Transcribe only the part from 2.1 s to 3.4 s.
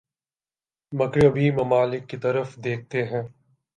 طرف دیکھتے ہیں